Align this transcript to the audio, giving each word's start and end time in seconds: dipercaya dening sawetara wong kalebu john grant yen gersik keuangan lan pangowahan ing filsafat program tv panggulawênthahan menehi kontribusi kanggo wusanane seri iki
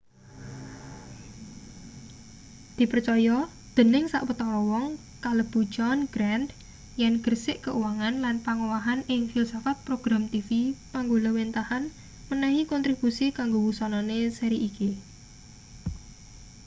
dipercaya 2.79 3.37
dening 3.75 4.05
sawetara 4.13 4.59
wong 4.71 4.87
kalebu 5.25 5.59
john 5.75 5.99
grant 6.13 6.49
yen 7.01 7.15
gersik 7.25 7.57
keuangan 7.65 8.15
lan 8.23 8.35
pangowahan 8.45 8.99
ing 9.13 9.21
filsafat 9.31 9.77
program 9.87 10.23
tv 10.33 10.49
panggulawênthahan 10.93 11.83
menehi 12.29 12.61
kontribusi 12.71 13.25
kanggo 13.37 13.59
wusanane 13.65 14.19
seri 14.37 14.57
iki 14.69 14.89